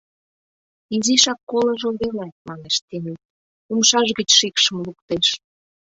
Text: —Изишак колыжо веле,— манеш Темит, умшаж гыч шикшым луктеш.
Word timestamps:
—Изишак 0.95 1.39
колыжо 1.49 1.89
веле,— 2.01 2.27
манеш 2.47 2.75
Темит, 2.87 3.19
умшаж 3.71 4.07
гыч 4.19 4.29
шикшым 4.39 4.77
луктеш. 4.85 5.27